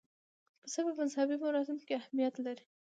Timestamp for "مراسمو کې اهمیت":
1.43-2.35